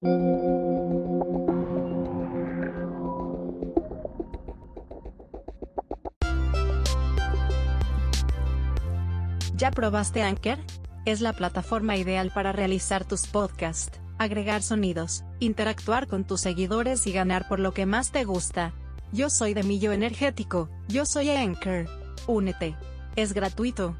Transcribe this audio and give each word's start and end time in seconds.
¿Ya 0.00 0.10
probaste 9.72 10.22
Anchor? 10.22 10.58
Es 11.04 11.20
la 11.20 11.32
plataforma 11.32 11.96
ideal 11.96 12.30
para 12.32 12.52
realizar 12.52 13.04
tus 13.04 13.26
podcasts, 13.26 13.98
agregar 14.18 14.62
sonidos, 14.62 15.24
interactuar 15.40 16.06
con 16.06 16.24
tus 16.24 16.42
seguidores 16.42 17.08
y 17.08 17.12
ganar 17.12 17.48
por 17.48 17.58
lo 17.58 17.72
que 17.72 17.84
más 17.84 18.12
te 18.12 18.22
gusta. 18.22 18.72
Yo 19.10 19.30
soy 19.30 19.52
de 19.52 19.64
Millo 19.64 19.90
Energético, 19.90 20.68
yo 20.86 21.06
soy 21.06 21.30
Anchor. 21.30 21.86
Únete. 22.28 22.76
Es 23.16 23.32
gratuito. 23.32 23.96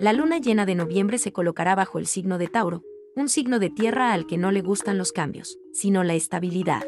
La 0.00 0.14
luna 0.14 0.38
llena 0.38 0.64
de 0.64 0.74
noviembre 0.74 1.18
se 1.18 1.30
colocará 1.30 1.74
bajo 1.74 1.98
el 1.98 2.06
signo 2.06 2.38
de 2.38 2.48
Tauro, 2.48 2.82
un 3.16 3.28
signo 3.28 3.58
de 3.58 3.68
tierra 3.68 4.14
al 4.14 4.26
que 4.26 4.38
no 4.38 4.50
le 4.50 4.62
gustan 4.62 4.96
los 4.96 5.12
cambios, 5.12 5.58
sino 5.74 6.04
la 6.04 6.14
estabilidad. 6.14 6.82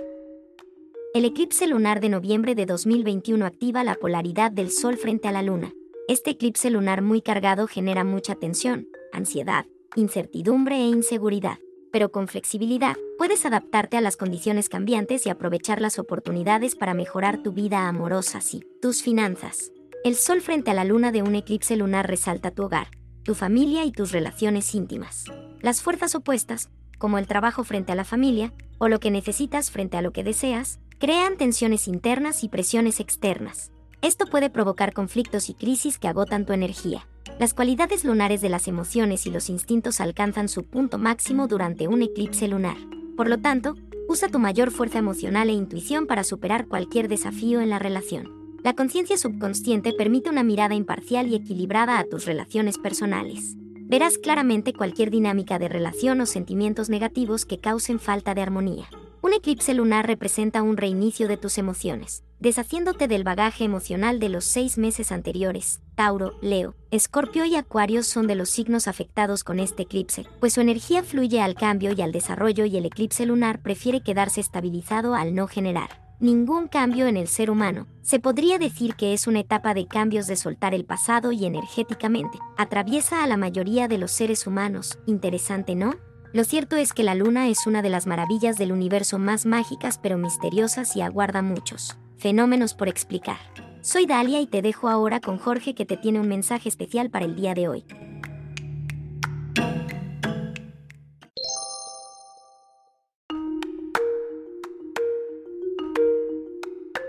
El 1.13 1.27
eclipse 1.27 1.67
lunar 1.67 2.01
de 2.01 2.09
noviembre 2.09 2.55
de 2.55 2.65
2021 2.65 3.45
activa 3.45 3.85
la 3.85 3.97
polaridad 3.97 4.51
del 4.51 4.71
Sol 4.71 4.97
frente 4.97 5.29
a 5.29 5.33
la 5.33 5.43
Luna. 5.43 5.75
Este 6.09 6.31
eclipse 6.31 6.71
lunar 6.71 7.03
muy 7.03 7.21
cargado 7.21 7.67
genera 7.67 8.03
mucha 8.03 8.35
tensión, 8.35 8.89
ansiedad, 9.13 9.67
incertidumbre 9.95 10.77
e 10.77 10.87
inseguridad. 10.87 11.59
Pero 11.93 12.11
con 12.13 12.29
flexibilidad, 12.29 12.97
puedes 13.19 13.45
adaptarte 13.45 13.99
a 13.99 14.01
las 14.01 14.17
condiciones 14.17 14.71
cambiantes 14.71 15.27
y 15.27 15.29
aprovechar 15.29 15.83
las 15.83 15.99
oportunidades 15.99 16.77
para 16.77 16.95
mejorar 16.95 17.43
tu 17.43 17.53
vida 17.53 17.89
amorosa, 17.89 18.41
sí, 18.41 18.63
tus 18.81 19.03
finanzas. 19.03 19.71
El 20.03 20.15
Sol 20.15 20.41
frente 20.41 20.71
a 20.71 20.75
la 20.75 20.87
Luna 20.87 21.13
de 21.13 21.23
un 21.23 21.35
eclipse 21.35 21.77
lunar 21.77 22.09
resalta 22.09 22.51
tu 22.51 22.63
hogar, 22.63 22.89
tu 23.23 23.35
familia 23.35 23.85
y 23.85 23.93
tus 23.93 24.13
relaciones 24.13 24.75
íntimas. 24.75 25.25
Las 25.61 25.83
fuerzas 25.83 26.15
opuestas, 26.15 26.71
como 26.99 27.19
el 27.19 27.27
trabajo 27.27 27.65
frente 27.65 27.93
a 27.93 27.95
la 27.95 28.05
familia, 28.05 28.53
o 28.79 28.89
lo 28.89 29.01
que 29.01 29.11
necesitas 29.11 29.71
frente 29.71 29.97
a 29.97 30.03
lo 30.03 30.13
que 30.13 30.25
deseas, 30.25 30.81
crean 30.99 31.37
tensiones 31.37 31.89
internas 31.89 32.45
y 32.45 32.49
presiones 32.49 33.01
externas. 33.01 33.71
Esto 34.03 34.27
puede 34.27 34.51
provocar 34.51 34.93
conflictos 34.93 35.49
y 35.49 35.55
crisis 35.55 35.99
que 35.99 36.09
agotan 36.09 36.45
tu 36.45 36.53
energía. 36.53 37.07
Las 37.39 37.55
cualidades 37.55 38.05
lunares 38.05 38.41
de 38.41 38.49
las 38.49 38.67
emociones 38.67 39.27
y 39.27 39.31
los 39.31 39.49
instintos 39.49 40.01
alcanzan 40.01 40.49
su 40.49 40.65
punto 40.65 40.99
máximo 40.99 41.47
durante 41.47 41.87
un 41.87 42.03
eclipse 42.03 42.49
lunar. 42.49 42.77
Por 43.17 43.29
lo 43.29 43.39
tanto, 43.39 43.77
usa 44.09 44.29
tu 44.29 44.39
mayor 44.39 44.71
fuerza 44.73 44.99
emocional 44.99 45.49
e 45.49 45.53
intuición 45.53 46.07
para 46.07 46.25
superar 46.25 46.67
cualquier 46.67 47.09
desafío 47.09 47.61
en 47.61 47.71
la 47.71 47.79
relación. 47.79 48.42
La 48.63 48.75
conciencia 48.75 49.17
subconsciente 49.17 49.93
permite 49.93 50.31
una 50.31 50.45
mirada 50.45 50.77
imparcial 50.77 51.27
y 51.27 51.35
equilibrada 51.35 51.99
a 51.99 52.05
tus 52.05 52.27
relaciones 52.27 52.79
personales. 52.79 53.57
Verás 53.57 54.19
claramente 54.19 54.73
cualquier 54.73 55.11
dinámica 55.11 55.59
de 55.59 55.69
relación 55.69 56.21
o 56.21 56.27
sentimientos 56.27 56.89
negativos 56.89 57.45
que 57.45 57.59
causen 57.59 57.99
falta 57.99 58.35
de 58.35 58.43
armonía. 58.43 58.89
Un 59.21 59.33
eclipse 59.33 59.75
lunar 59.75 60.07
representa 60.07 60.63
un 60.63 60.77
reinicio 60.77 61.27
de 61.27 61.37
tus 61.37 61.59
emociones, 61.59 62.23
deshaciéndote 62.39 63.09
del 63.09 63.25
bagaje 63.25 63.65
emocional 63.65 64.21
de 64.21 64.29
los 64.29 64.45
seis 64.45 64.79
meses 64.79 65.11
anteriores. 65.11 65.81
Tauro, 65.97 66.35
Leo, 66.41 66.77
Escorpio 66.93 67.45
y 67.45 67.57
Acuario 67.57 68.05
son 68.05 68.29
de 68.29 68.37
los 68.37 68.49
signos 68.49 68.87
afectados 68.87 69.43
con 69.43 69.59
este 69.59 69.83
eclipse, 69.83 70.25
pues 70.39 70.53
su 70.53 70.61
energía 70.61 71.03
fluye 71.03 71.41
al 71.41 71.55
cambio 71.55 71.93
y 71.93 72.01
al 72.01 72.13
desarrollo 72.13 72.65
y 72.65 72.77
el 72.77 72.87
eclipse 72.87 73.27
lunar 73.27 73.61
prefiere 73.61 74.05
quedarse 74.05 74.41
estabilizado 74.41 75.17
al 75.17 75.35
no 75.35 75.49
generar 75.49 76.02
ningún 76.23 76.69
cambio 76.69 77.07
en 77.07 77.17
el 77.17 77.29
ser 77.29 77.51
humano. 77.51 77.87
Se 78.01 78.19
podría 78.19 78.59
decir 78.59 78.95
que 78.95 79.13
es 79.13 79.27
una 79.27 79.41
etapa 79.41 79.75
de 79.75 79.87
cambios 79.87 80.27
de 80.27 80.37
soltar 80.37 80.75
el 80.75 80.85
pasado 80.85 81.33
y 81.33 81.45
energéticamente. 81.45 82.39
Atraviesa 82.57 83.23
a 83.23 83.27
la 83.27 83.37
mayoría 83.37 83.89
de 83.89 83.99
los 83.99 84.13
seres 84.13 84.47
humanos. 84.47 84.99
Interesante, 85.07 85.75
¿no? 85.75 85.95
Lo 86.33 86.45
cierto 86.45 86.77
es 86.77 86.93
que 86.95 87.03
la 87.03 87.15
luna 87.15 87.49
es 87.49 87.67
una 87.67 87.83
de 87.83 87.91
las 87.91 88.07
maravillas 88.07 88.57
del 88.57 88.73
universo 88.73 89.19
más 89.19 89.45
mágicas 89.45 89.99
pero 90.03 90.17
misteriosas 90.17 90.97
y 90.97 91.03
aguarda 91.03 91.43
muchos 91.43 91.99
fenómenos 92.23 92.75
por 92.75 92.89
explicar. 92.89 93.39
Soy 93.81 94.07
Dalia 94.07 94.41
y 94.41 94.47
te 94.47 94.63
dejo 94.63 94.89
ahora 94.89 95.19
con 95.19 95.39
Jorge 95.39 95.75
que 95.75 95.85
te 95.85 95.97
tiene 95.97 96.21
un 96.21 96.29
mensaje 96.29 96.69
especial 96.69 97.11
para 97.11 97.25
el 97.25 97.35
día 97.35 97.53
de 97.53 97.67
hoy. 97.67 97.85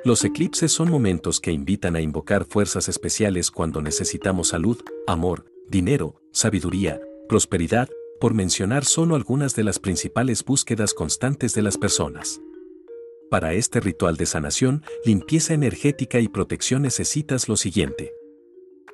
Los 0.06 0.25
eclipses 0.25 0.74
son 0.74 0.91
momentos 0.91 1.40
que 1.40 1.53
invitan 1.53 1.96
a 1.96 2.02
invocar 2.02 2.44
fuerzas 2.44 2.90
especiales 2.90 3.50
cuando 3.50 3.81
necesitamos 3.81 4.50
salud, 4.50 4.78
amor, 5.08 5.46
dinero, 5.69 6.19
sabiduría, 6.31 7.00
prosperidad, 7.30 7.88
por 8.19 8.34
mencionar 8.34 8.84
solo 8.84 9.16
algunas 9.16 9.56
de 9.56 9.63
las 9.63 9.80
principales 9.80 10.44
búsquedas 10.44 10.94
constantes 10.94 11.53
de 11.53 11.62
las 11.62 11.78
personas. 11.78 12.42
Para 13.30 13.53
este 13.53 13.80
ritual 13.80 14.18
de 14.18 14.25
sanación, 14.25 14.84
limpieza 15.06 15.53
energética 15.53 16.19
y 16.19 16.28
protección 16.28 16.81
necesitas 16.81 17.47
lo 17.47 17.56
siguiente. 17.56 18.13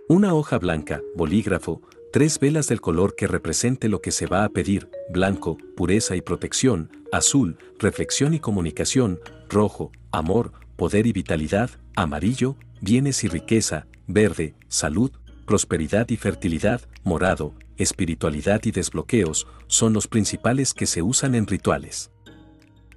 Una 0.08 0.36
hoja 0.36 0.60
blanca, 0.60 1.02
bolígrafo, 1.16 1.82
tres 2.14 2.40
velas 2.40 2.68
del 2.68 2.82
color 2.82 3.16
que 3.16 3.26
represente 3.26 3.90
lo 3.90 4.00
que 4.00 4.12
se 4.12 4.28
va 4.28 4.44
a 4.44 4.50
pedir, 4.50 4.90
blanco, 5.10 5.58
pureza 5.76 6.16
y 6.16 6.22
protección, 6.22 6.92
azul, 7.12 7.58
reflexión 7.80 8.36
y 8.36 8.40
comunicación, 8.40 9.20
rojo, 9.50 9.92
amor, 10.12 10.54
poder 10.76 11.08
y 11.08 11.12
vitalidad, 11.12 11.70
amarillo, 11.96 12.56
bienes 12.82 13.24
y 13.24 13.28
riqueza, 13.28 13.88
verde, 14.08 14.56
salud, 14.68 15.12
prosperidad 15.46 16.10
y 16.10 16.18
fertilidad, 16.18 16.82
morado, 17.04 17.54
espiritualidad 17.78 18.62
y 18.66 18.72
desbloqueos, 18.72 19.48
son 19.68 19.94
los 19.94 20.08
principales 20.08 20.74
que 20.74 20.86
se 20.86 21.02
usan 21.02 21.36
en 21.36 21.48
rituales. 21.48 22.12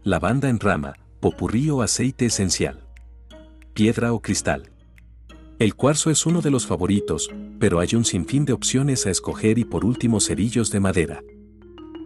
Lavanda 0.05 0.49
en 0.49 0.61
rama, 0.61 0.95
popurrí 1.21 1.71
o 1.71 1.83
aceite 1.83 2.27
esencial. 2.27 2.85
Piedra 3.75 4.13
o 4.13 4.21
cristal. 4.21 4.71
El 5.59 5.77
cuarzo 5.77 6.11
es 6.11 6.27
uno 6.27 6.41
de 6.43 6.51
los 6.51 6.67
favoritos, 6.67 7.31
pero 7.61 7.79
hay 7.79 7.95
un 7.95 8.05
sinfín 8.05 8.45
de 8.45 8.53
opciones 8.53 9.07
a 9.07 9.11
escoger 9.11 9.59
y 9.59 9.65
por 9.65 9.85
último 9.85 10.21
cerillos 10.21 10.71
de 10.71 10.81
madera. 10.81 11.23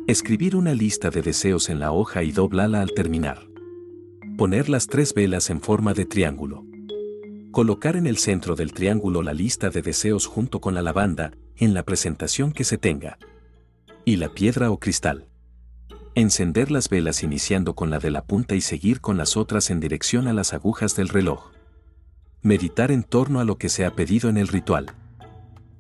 Escribir 0.06 0.54
una 0.54 0.74
lista 0.74 1.10
de 1.10 1.22
deseos 1.22 1.70
en 1.70 1.80
la 1.80 1.90
hoja 1.92 2.22
y 2.22 2.32
doblala 2.32 2.82
al 2.82 2.92
terminar. 2.92 3.46
Poner 4.36 4.68
las 4.68 4.86
tres 4.86 5.14
velas 5.14 5.48
en 5.48 5.62
forma 5.62 5.94
de 5.94 6.04
triángulo. 6.04 6.62
Colocar 7.52 7.96
en 7.96 8.06
el 8.06 8.18
centro 8.18 8.54
del 8.54 8.74
triángulo 8.74 9.22
la 9.22 9.32
lista 9.32 9.70
de 9.70 9.80
deseos 9.80 10.26
junto 10.26 10.60
con 10.60 10.74
la 10.74 10.82
lavanda, 10.82 11.32
en 11.56 11.72
la 11.72 11.84
presentación 11.84 12.52
que 12.52 12.64
se 12.64 12.76
tenga. 12.76 13.16
Y 14.04 14.16
la 14.16 14.28
piedra 14.28 14.70
o 14.70 14.78
cristal. 14.78 15.26
Encender 16.14 16.70
las 16.70 16.90
velas 16.90 17.22
iniciando 17.22 17.74
con 17.74 17.88
la 17.88 17.98
de 17.98 18.10
la 18.10 18.24
punta 18.24 18.54
y 18.54 18.60
seguir 18.60 19.00
con 19.00 19.16
las 19.16 19.38
otras 19.38 19.70
en 19.70 19.80
dirección 19.80 20.28
a 20.28 20.34
las 20.34 20.52
agujas 20.52 20.94
del 20.96 21.08
reloj. 21.08 21.52
Meditar 22.42 22.90
en 22.90 23.04
torno 23.04 23.40
a 23.40 23.44
lo 23.44 23.56
que 23.56 23.70
se 23.70 23.86
ha 23.86 23.94
pedido 23.94 24.28
en 24.28 24.36
el 24.36 24.48
ritual. 24.48 24.92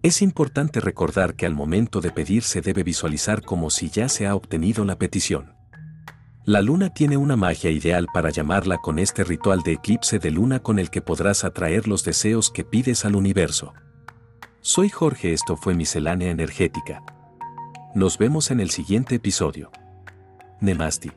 Es 0.02 0.22
importante 0.22 0.80
recordar 0.80 1.34
que 1.34 1.44
al 1.44 1.54
momento 1.54 2.00
de 2.00 2.10
pedir 2.10 2.42
se 2.42 2.62
debe 2.62 2.84
visualizar 2.84 3.42
como 3.42 3.68
si 3.68 3.90
ya 3.90 4.08
se 4.08 4.26
ha 4.26 4.34
obtenido 4.34 4.86
la 4.86 4.96
petición. 4.96 5.55
La 6.46 6.62
luna 6.62 6.90
tiene 6.90 7.16
una 7.16 7.34
magia 7.34 7.72
ideal 7.72 8.06
para 8.14 8.30
llamarla 8.30 8.78
con 8.78 9.00
este 9.00 9.24
ritual 9.24 9.62
de 9.64 9.72
eclipse 9.72 10.20
de 10.20 10.30
luna 10.30 10.60
con 10.60 10.78
el 10.78 10.90
que 10.90 11.02
podrás 11.02 11.42
atraer 11.42 11.88
los 11.88 12.04
deseos 12.04 12.52
que 12.52 12.62
pides 12.62 13.04
al 13.04 13.16
universo. 13.16 13.74
Soy 14.60 14.88
Jorge, 14.88 15.32
esto 15.32 15.56
fue 15.56 15.74
Miscelánea 15.74 16.30
Energética. 16.30 17.02
Nos 17.96 18.16
vemos 18.16 18.52
en 18.52 18.60
el 18.60 18.70
siguiente 18.70 19.16
episodio. 19.16 19.72
Nemasti. 20.60 21.10